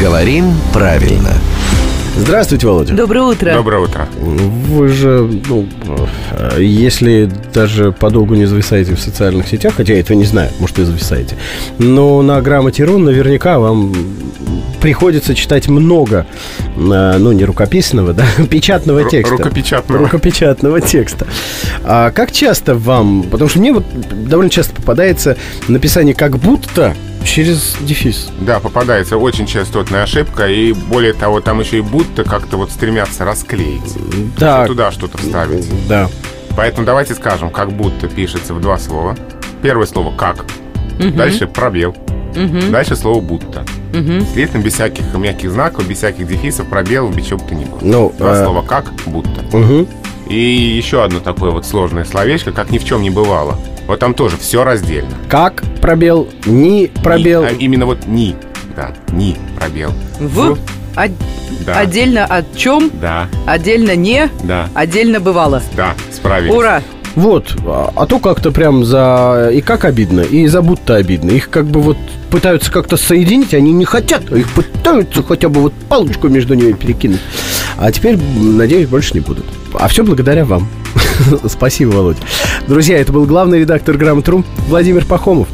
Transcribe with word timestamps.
Говорим 0.00 0.52
правильно. 0.72 1.30
Здравствуйте, 2.18 2.66
Володя. 2.66 2.94
Доброе 2.94 3.24
утро. 3.24 3.52
Доброе 3.52 3.80
утро. 3.82 4.08
Вы 4.20 4.88
же, 4.88 5.28
ну, 5.48 5.66
если 6.58 7.30
даже 7.52 7.92
подолгу 7.92 8.34
не 8.34 8.46
зависаете 8.46 8.94
в 8.94 9.00
социальных 9.00 9.46
сетях, 9.48 9.74
хотя 9.76 9.92
я 9.92 10.00
этого 10.00 10.16
не 10.16 10.24
знаю, 10.24 10.50
может, 10.58 10.78
и 10.78 10.84
зависаете, 10.84 11.36
но 11.78 12.22
на 12.22 12.40
грамоте 12.40 12.84
рун 12.84 13.04
наверняка 13.04 13.58
вам 13.58 13.94
приходится 14.80 15.34
читать 15.34 15.68
много, 15.68 16.26
э, 16.76 17.16
ну, 17.18 17.32
не 17.32 17.44
рукописного, 17.44 18.14
да, 18.14 18.24
печатного 18.50 19.00
Ру- 19.02 19.10
текста. 19.10 19.36
рукопечатного. 19.36 20.04
Рукопечатного 20.04 20.80
текста. 20.80 21.26
А 21.84 22.10
как 22.12 22.32
часто 22.32 22.74
вам, 22.76 23.24
потому 23.24 23.50
что 23.50 23.58
мне 23.58 23.72
вот 23.74 23.84
довольно 24.26 24.50
часто 24.50 24.74
попадается 24.74 25.36
написание 25.68 26.14
как 26.14 26.38
будто 26.38 26.94
через 27.30 27.76
дефис. 27.80 28.30
Да, 28.40 28.60
попадается 28.60 29.16
очень 29.18 29.46
частотная 29.46 30.02
ошибка, 30.04 30.46
и 30.48 30.72
более 30.72 31.12
того, 31.12 31.40
там 31.40 31.60
еще 31.60 31.78
и 31.78 31.80
будто 31.82 32.24
как-то 32.24 32.56
вот 32.56 32.70
стремятся 32.70 33.24
расклеить. 33.24 33.82
Да, 34.38 34.64
И 34.64 34.66
туда 34.68 34.90
что-то 34.92 35.18
вставить. 35.18 35.66
да. 35.88 36.08
Поэтому 36.56 36.86
давайте 36.86 37.14
скажем, 37.14 37.50
как 37.50 37.70
будто 37.72 38.08
пишется 38.08 38.54
в 38.54 38.60
два 38.62 38.78
слова. 38.78 39.14
Первое 39.62 39.86
слово 39.86 40.16
«как», 40.16 40.46
дальше 40.98 41.46
пробел, 41.46 41.94
дальше 42.70 42.96
слово 42.96 43.20
«будто». 43.20 43.64
Следом 44.32 44.62
без 44.62 44.74
всяких 44.74 45.14
мягких 45.14 45.50
знаков, 45.50 45.86
без 45.86 45.98
всяких 45.98 46.26
дефисов, 46.26 46.66
пробелов, 46.68 47.14
без 47.14 47.26
чего 47.26 47.38
бы 47.40 47.48
то 47.48 47.54
ни 47.54 47.64
было. 47.64 47.78
Ну, 47.82 48.14
Два 48.18 48.32
э, 48.38 48.44
слова 48.44 48.62
«как», 48.62 48.90
«будто». 49.06 49.42
Мгм. 49.56 49.86
И 50.28 50.38
еще 50.38 51.02
одно 51.04 51.20
такое 51.20 51.50
вот 51.50 51.64
сложное 51.66 52.04
словечко, 52.04 52.52
как 52.52 52.70
ни 52.70 52.78
в 52.78 52.84
чем 52.84 53.00
не 53.02 53.10
бывало. 53.10 53.58
Вот 53.86 53.98
там 54.00 54.14
тоже 54.14 54.36
все 54.36 54.64
раздельно. 54.64 55.10
Как 55.28 55.62
пробел, 55.80 56.28
ни 56.46 56.86
пробел. 57.02 57.42
Ни, 57.42 57.46
а 57.46 57.50
именно 57.52 57.86
вот 57.86 58.06
«ни». 58.06 58.34
Да, 58.74 58.92
«ни» 59.12 59.36
пробел. 59.58 59.92
В, 60.18 60.52
од- 60.96 61.10
Да. 61.64 61.78
отдельно 61.78 62.24
от 62.24 62.56
чем, 62.56 62.90
Да, 63.00 63.28
отдельно 63.46 63.94
не, 63.94 64.28
да, 64.42 64.68
отдельно 64.74 65.20
бывало. 65.20 65.62
да, 65.76 65.94
справились. 66.12 66.52
Ура! 66.54 66.82
Вот, 67.14 67.56
а, 67.64 67.92
а 67.96 68.06
то 68.06 68.18
как-то 68.18 68.50
прям 68.50 68.84
за 68.84 69.50
и 69.52 69.62
как 69.62 69.84
обидно, 69.86 70.20
и 70.20 70.46
за 70.48 70.60
будто 70.60 70.96
обидно. 70.96 71.30
Их 71.30 71.48
как 71.48 71.64
бы 71.66 71.80
вот 71.80 71.96
пытаются 72.30 72.70
как-то 72.70 72.96
соединить, 72.98 73.54
они 73.54 73.72
не 73.72 73.86
хотят, 73.86 74.22
а 74.30 74.36
их 74.36 74.50
пытаются 74.50 75.22
хотя 75.22 75.48
бы 75.48 75.62
вот 75.62 75.72
палочку 75.88 76.28
между 76.28 76.52
ними 76.54 76.72
перекинуть. 76.72 77.20
А 77.78 77.90
теперь, 77.90 78.18
надеюсь, 78.18 78.88
больше 78.88 79.14
не 79.14 79.20
будут. 79.20 79.46
А 79.78 79.88
все 79.88 80.02
благодаря 80.04 80.44
вам. 80.44 80.68
Спасибо, 81.48 81.90
Володя. 81.90 82.20
Друзья, 82.66 82.98
это 82.98 83.12
был 83.12 83.26
главный 83.26 83.60
редактор 83.60 83.96
Грамотру 83.96 84.44
Владимир 84.68 85.04
Пахомов. 85.04 85.48